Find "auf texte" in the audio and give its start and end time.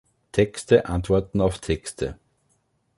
1.41-2.17